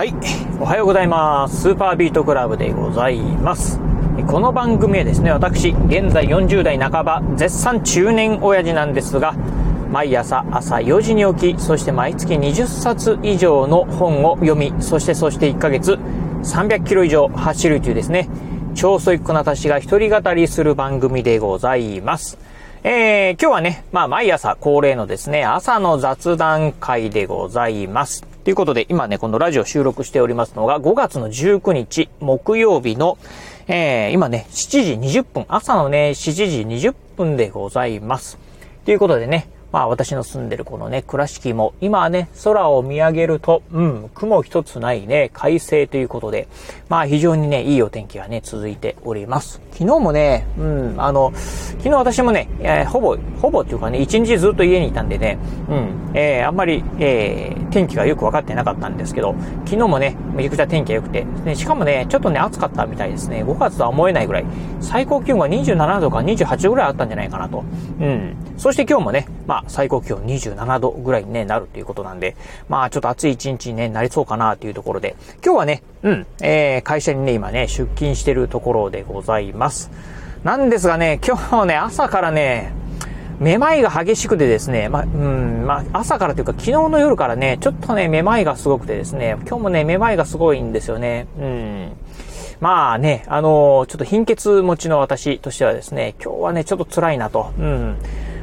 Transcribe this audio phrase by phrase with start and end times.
[0.00, 0.14] はい。
[0.58, 1.60] おはようございます。
[1.60, 3.78] スーパービートクラブでございます。
[4.28, 9.34] この番組はですね、私、現在40代半ば、絶賛中年親父なんですが、
[9.92, 15.98] 毎朝朝4時に起き、そして毎月20冊以上の本を読み、そしてそして1ヶ月
[16.44, 18.30] 300キロ以上走るというですね、
[18.74, 22.38] 超ソイックな私が一人語りする番組でございます。
[22.84, 28.29] えー、今日はね、まあ毎朝恒例のですね、朝の雑談会でございます。
[28.50, 33.16] ということで、今ね、このラジオ収録しておりますのが、5月の19日、木曜日の、
[33.68, 38.38] えー、今ね、7時20分、朝のね、7時20分でございます。
[38.84, 46.48] ということでね、まあ私の住んでるこのね、倉敷も、今はね、空を見上げると、うん、雲一つないね、快晴ということで、
[46.88, 49.60] まあ非常にね、いいお天気がね、続いております。
[49.72, 55.38] 昨日もね、うん、あの、昨日私もね、えー、ほぼ、ほぼっていうかね、一日ずっと家にいたんでね、
[55.68, 59.34] うん、えー、あんまり、えー、天気がよく分かってなかったんですけど、
[59.64, 63.44] 昨日もね、めちゃくちゃ天気が良くて、ね、しかもね、ちょっとね、暑かったみたいですね。
[63.44, 64.44] 5月とは思えないぐらい、
[64.80, 67.64] 最高気温が27度か28度ぐらいあったんじゃないかなと。
[68.00, 68.36] うん。
[68.56, 72.36] そして今日もね、まあ、最高気温27度ぐらいに、なるということなんで、
[72.68, 79.90] まあ、ちょっと暑い一日に、なりそうかなというところで、今日はね、うん、えー、会社にね、今ね、出勤してるところでございます。
[80.44, 82.72] なんですがね、今日ね、朝からね、
[83.40, 91.26] めまいが激しくてですね、まあ、うん、まあ、朝からというか昨日の夜からね、ちょっとね、めまいがすごくてですね、今日もね、めまいがすごいんですよね。
[91.38, 91.92] うん。
[92.60, 97.52] まあね、あのー、ちょっと貧血持ちの私としてはですね、今日はね、ちょっと辛いなと。
[97.58, 97.96] うん。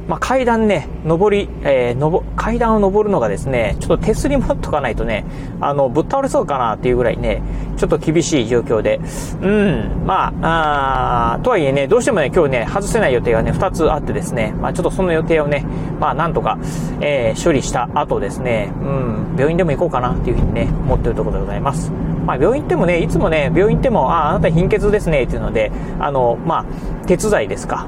[0.07, 5.25] まあ、階段ね、上り、えー、の階段を上るのがですね、ちょっと手すり持っとかないとね、
[5.59, 7.41] あの、ぶっ倒れそうかなっていうぐらいね、
[7.75, 8.99] ちょっと厳しい状況で、
[9.41, 15.65] うん、まあ、あとはいえね、どうしてもね、今日ね、外せない予定がね、2つあってですね、まあ、ちょっとその予定をね、
[15.99, 16.57] まあ、なんとか、
[17.01, 21.91] えー、処理した後ですね、うん、病院でも行こうかなっていうふうにね、思ってるところでございます。
[22.27, 26.65] まあ、病院行ってもね、いつもね、病院行っても、ああ、あなた貧血ですね、っていうので、あの、まあ、
[27.07, 27.87] 手伝いですか、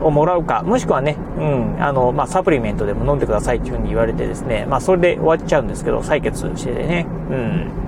[0.00, 7.84] うん、をもらうか、もしくはね、うん、あの、まあ、サプリメントでも飲んでくださいっていうふうに言われてですね、まあ、それで終わっちゃうんですけど、採血してね、うん。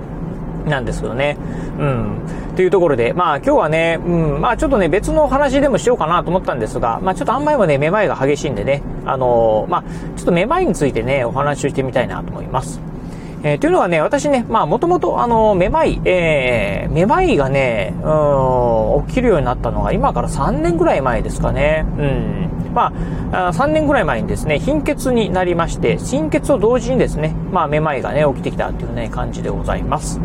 [0.69, 1.37] なんですけどね。
[1.79, 2.19] うん。
[2.55, 9.83] というところで、まあ今日はね、うん、まあちょっとね、別の話でもしようかなと思ったんですが、まあちょっとあんまりもね、めまいが激しいんでね、あのー、まあ
[10.15, 12.81] ちょっとめまいについてね、お話をしてみたいなと思います。
[13.43, 21.85] えー、というのはね、私ね、まあ、もともと、あの、めまい、えー、めまいがね、うん、起きるようになったのが、今から3年ぐらい前ですかね。
[21.99, 22.73] うん。
[22.73, 22.91] ま
[23.31, 30.19] あ、3年ぐらい前にですね、貧血になりまして、貧血と同時にですね、まあ、めまいがね、起きてきたっていうね、感じでございます。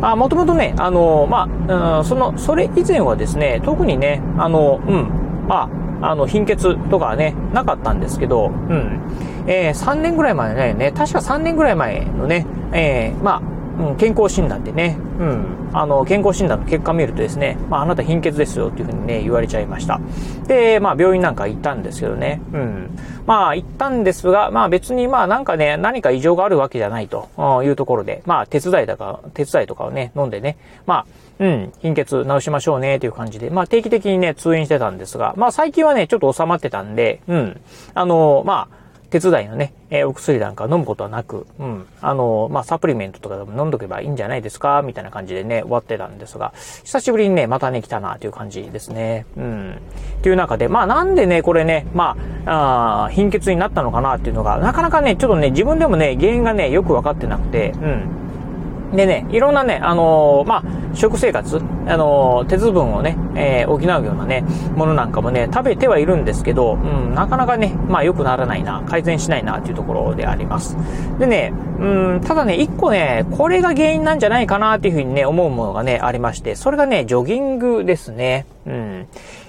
[0.00, 5.68] あ、もともとね、あの、まあ、うん、その、それ以前はですね、特にね、あの、うん、ま
[6.00, 9.00] あ、あの、貧血とかはね、なかったんですけど、うん。
[9.48, 20.00] えー、3年ぐらい前だよね、確か3年ぐらい前のね、えー、まあ、うん、健康診断でね、うん、あの、健康診断の結果見るとですね、まあ、あなた貧血ですよっていうふうにね、言われちゃいました。
[20.46, 22.98] で、まあ、病院なんか行ったんですけどね、うん。
[23.24, 27.28] まあ、行ったんですが、まあ、別にまあ、なんかね、何か異常があるわけじゃないと
[27.64, 31.06] いうところで、まあ、手伝いだか、手伝いとかをね、飲んでね、まあ、
[31.38, 37.60] うん、貧血治しましょうね、という感じで、まあ定期的にね、通院してたんですが、まあ最近はね、ちょっと収まってたんで、うん、
[37.94, 46.52] あの、まあ、手伝いのね、えー、お薬なんか飲むことはなく、うん、あの、まあ、サプリメントとかでも飲んどけばいいんじゃないですかみたいな感じでね、終わってたんですが、
[46.84, 49.24] 久しぶりにね、またね、来たなという感じですね。
[49.36, 49.78] うん。
[50.22, 58.27] という中で、まあ、なんでね、これね、まあ、あ貧血になったのかなっていうのが、なかなかね、ちょっとね、自分でもね、原因がね、よくわかってなくて、うん。
[58.92, 60.62] でね、いろんなね、あのー、まあ、
[60.94, 64.44] 食生活、あのー、鉄分をね、えー、補うようなね、
[64.74, 70.76] ものなんかもね、食べてはいるんですけど、うん、なかなかね、まあ、良くならないな、改善しないな、というところであります。
[71.18, 78.46] でね、うん、ただね、一個ね、これが原因なんじゃないかな、っていうふうにね、思うものがね、ありまして、それがね、ジョギングですね。
[78.66, 79.06] うん。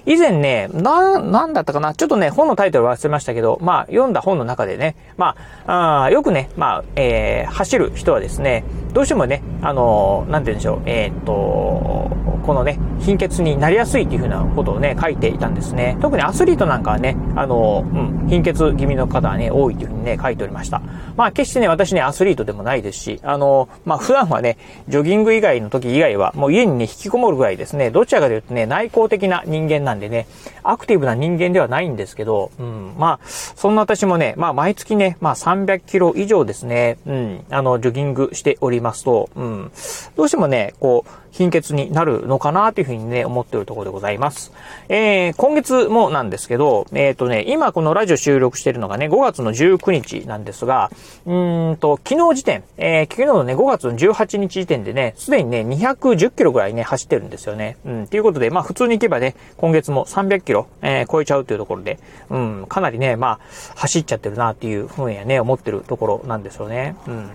[0.10, 1.94] 以前ね、な、なんだったかな？
[1.94, 5.36] ちょっとね、本のタイトル忘れましたけど、まあ、読んだ本の中でね、ま
[5.68, 12.10] あ、あよくね、まあ、えー、走る人はですね、どうしてもね、あのー、なんて言うんでしょう、えー、っと、
[12.46, 15.98] このね、貧血になりやすいっていうふうなことをね、書いていたんですね。
[16.02, 20.82] 特にアスリートなんかはね、あの、うん、貧血気味の方はね、多いというふうにね、書いておりました。
[21.16, 24.58] まあ、決してね、私ね、アスリートでもないですし、あの、まあ、普段はね、
[24.88, 30.28] ジョギング以外の時以外は、もう家にね、引きこもるぐらいですね、どちらかというとね、内向的な人間なんでね、
[30.64, 39.72] アクティブな人間ではないんですけど、うん、まあ、そんな私もね、まあ、毎月ね、まあ、300キロ以上ですね、うん、あの、ジョギングしておりますと、うん、
[40.16, 44.52] どうしてもね、こう、貧血になるのかなというふうにね、思っているところでございます。
[44.90, 50.92] えー、今月もなんですけど、えっ、ー、とね、今このラジオ収録しているのがね、5月の19日なんですが、
[51.26, 51.32] う
[51.74, 57.78] んと、昨日時点、えー、昨日のね、5月の18日時点でね、すでにね、210キロぐらいね、走ってるんですよね。
[57.86, 62.00] うん、ということで、まあ普通に行けばね、今月も300キロ、えー、超えちゃうというところで、
[62.30, 63.40] うん、かなりね、まあ、
[63.76, 66.96] 走っちゃってるなっていうふうにはね、思ってるところなんですよね。
[67.08, 67.26] うん。
[67.26, 67.28] っ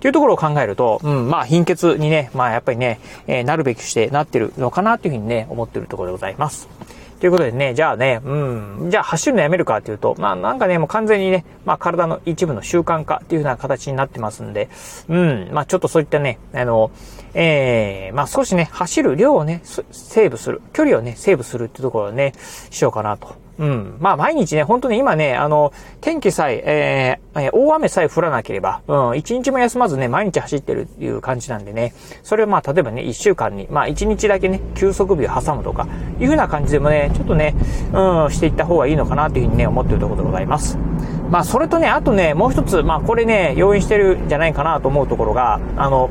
[0.00, 6.68] ていうところを考えると、うん、まあ貧血にね、まあやっぱりね、えー、なるべくしてなってるのかなっていうふうにね、思ってるところでございます。
[7.20, 8.34] ということでね、じゃあね、う
[8.86, 14.70] ん、じゃあ走るのやめるかっていうと、まあなんかね、もう完全にね、まあ体の一部の習慣化っていうような形になってますんで、
[15.08, 16.90] うん、まあちょっとそういったね、あの、
[17.34, 22.32] ええー、まあ少しね、走る量をね、セーブする、距離をね、セーブするっていうところをね、
[22.70, 23.96] しようかなとうん。
[24.00, 31.92] まあ毎日ね、本当に今ね、あの、天気さえ、えー、大雨さえ降らなければ、うん、一日も休まずね、毎日走ってるっていう感じなんでね、
[32.22, 35.86] それをまあ例えばね、一週間に、まあ一日だけね、休息日を挟むとか、
[36.18, 37.54] いうふうな感じでもね、ちょっとね、
[37.92, 40.78] うん、していった方がいいのかなというふうにね、思っているところでございます。
[41.28, 46.08] まあそれとね、あとね、もう一つ、まあこれね、要因してるんじゃないかなと思うところが、あの、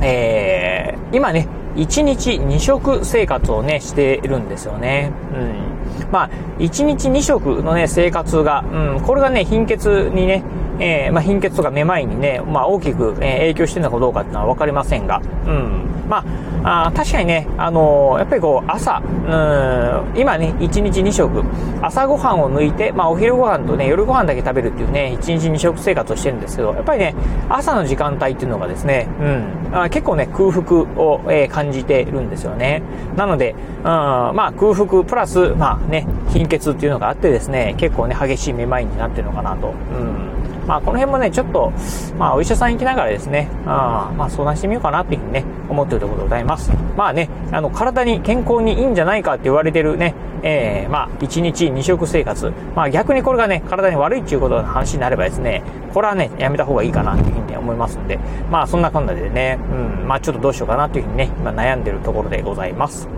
[0.00, 1.46] えー、今ね、
[1.76, 5.12] 1日2食生活をね、しているんですよね。
[5.34, 6.10] うん。
[6.10, 10.42] まあ、1日2食のね、生活が、うん、これがね、貧血にね、
[10.78, 15.89] えー、まあ、貧血とかめまいにね、まあ、大きく、え影響してるのかどうかっていうのはわかりませんが、うん。
[16.10, 16.24] ま
[16.64, 21.44] あ、あ確かにね、あのー、やっぱりこう、朝、うん、今ね、1日2食、
[21.80, 27.14] 朝ごはんを抜いて、まあ、お昼ご飯とね、夜ご飯だけ食べるっていうね、1日2食生活をしてるんですけど、やっぱりね、
[27.48, 32.82] 朝の時間帯っていうのがですね、うん、あ結構ね、空腹を、えー、感じてるんですよね。
[33.16, 39.68] なので、うん、まあ、空腹プラス、まあね、貧血っていうのがあってですね、結構ね、激しいめまいになってるのかなと。
[39.68, 39.70] う
[40.02, 40.30] ん
[40.66, 41.72] まあ、この辺もね、ちょっと、
[42.18, 46.70] まあ、お医者さん行きながらですね、あまあ、相談してみようかなっていうふうにね、思っているところでございます。
[46.96, 52.52] まあね、あの、体に健康にいいんじゃないかって言われてるね、えー、まあ、1日2食生活。
[52.74, 55.62] まあ、逆にこれがね、体に悪いっていうことの話になればですね、
[55.92, 58.18] これはね、やめた方がいいかなっていうふうに、ね、思いますんで、
[58.50, 59.58] まあ、そんなこんなでね、
[60.00, 63.08] うん、まあ、ちょっとどうしようかなっていうふうにね、今悩んでるところでございます。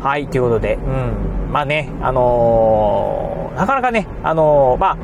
[0.00, 0.78] はい、ということで、う
[1.48, 4.96] ん、まあね、あのー、なかなかね、あのー、まあ、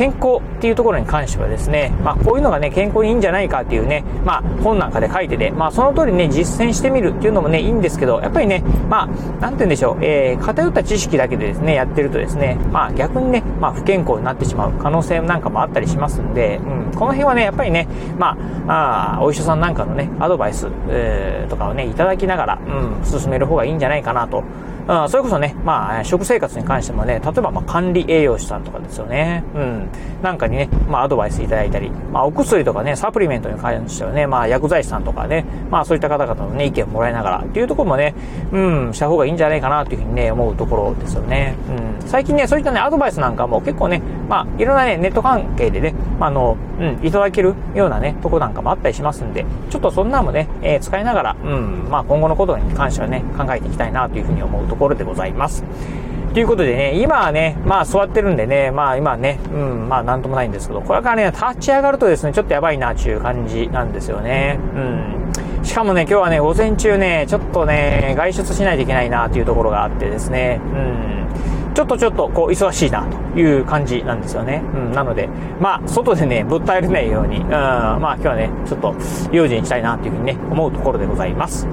[0.00, 9.06] 健康っていうところに関してはですね、まあ、こういうのがね、健康にいいんじゃないかっていうね、まあ、本なんかで書いてて、まあ、その通りね、実践してみるっていうのもね、いいんですけど、やっぱりね、まあ、
[9.42, 17.86] なんて言うんでしょう、えー、偏った知識だけでですね、やってるとですね、まあ、逆にね、まあ、不健康になってしまう可能性なんかもあったりしますんで、うん、この辺はね、やっぱりね、
[18.18, 18.38] ま
[18.68, 24.44] あ、あお医者さんなんかのね、アドバイス、えー、とかをね、いただきながら、うん、進める方がいいんじゃないかなと。
[24.88, 29.44] うん、それこそね、まあ、食生活に関してもね、例えば、ま、管理栄養士さんとかですよね。
[29.54, 29.89] うん。
[30.22, 38.14] なんかにね、まあ、アドバイスいただいたり、まあ、お薬とかね、サプリメントに関してはね、まあ、薬剤師さんとかね、まあ、そういった方々のね、意見をもらいながらっていうところもね、
[38.52, 38.58] う
[38.90, 41.54] ん、した方がいいんじゃないかなというふうにね、思うところですよね。
[42.02, 42.08] うん。
[42.08, 55.64] 最近ね、そういったね、アドバイスなんかも結構ね、まあ、いろんなね、ネット関係でね、まあ、あの、うん、いただけるようなね、とこなんかもあったりしますんで、ちょっとそんなのもね、えー、使いながら、うん、まあ、今後のことに関してはね、考えていきたいなというふうに思うところでございます。。
[56.32, 64.60] ということでね、今はね、まあ座ってるんでね、まあ今ね、うん、まあなんともないんですけど、これからね、立ち上がるとですね、ちょっとやばいなっていう感じなんですよね。
[64.76, 65.64] うん。
[65.64, 71.10] しかもね、今日はね、午前中ね、ちょっとね、外出しないといけないなっていうところがあってですね、うん。
[71.80, 74.62] ちょっとちょっとこう忙しいなという感じなんですよね。
[74.74, 75.30] うん、なので、
[75.60, 78.94] まあ、外でね、ぶったえれないように、うん、まあ今日はね、ちょっと
[79.32, 81.66] 用心したいなというふうにね、思うところでございます。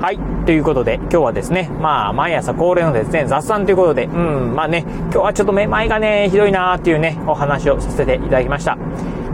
[0.00, 0.20] はい。
[0.46, 8.78] ということで、今日はですね、まあ、毎朝恒例のですね、雑談ということで、うん、まあね、今日はちょっとめまいがね、ひどいなーっていうね、お話をさせていただきました。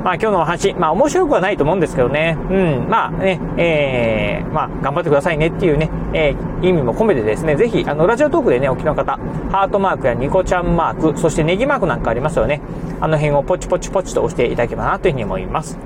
[0.06, 9.18] まあ今日のお話、まあ面白くはないと思うんですけどね、うん、まあね、えー、まあ頑張ってくださいねっていうね、えー、意味も込めてですね、ぜひ、あの、ラジオトークでね、お聞きの方、
[9.50, 12.60] ハートマークやニコちゃんマーク、そしてネギマークなんかありますよね。
[13.00, 15.76] あの辺をポチポチポチと押していただければなというふうに思います。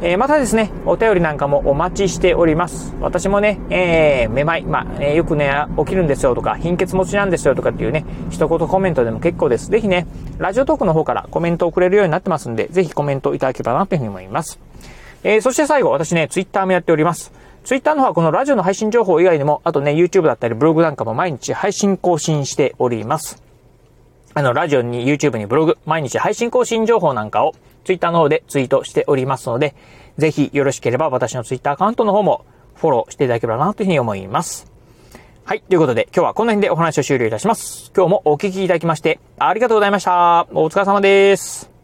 [0.00, 2.94] えー、またですね、お便りなんかもお待ちしております。
[3.00, 9.70] 私もね、えー、めまい、まあ、えー、よくね、起きるんですよとか、貧血持ちなんですよとかっていうね、一言コメントでも結構です。
[9.70, 10.06] ぜひね、
[10.38, 14.60] ラジオトークの方からコメントをくれるようになってますんで、ぜひコメントいただければなというふうに思います。
[15.24, 17.32] えー、そして最後、私ね、ツイッターもやっております。
[17.64, 23.42] ツイッターの方はこのラジオの配信情報以外にも、あとね、YouTube だったりブログなんかも毎日配信更新しております。
[24.34, 27.54] あの、ラジオに YouTube にブログ、毎日配信更新情報なんかを
[27.88, 29.74] Twitter の方でツイートしておりますので、
[30.18, 34.70] ぜひよろしければ私の Twitter アカウントの方もフォローしていただければなというふうに思います。
[35.44, 35.62] はい。
[35.62, 37.90] ということで、今日はこの辺でお話を終了いたします。
[37.96, 40.46] 今日もお聞きいただきまして、ありがとうございました。
[40.52, 41.77] お疲れ様です。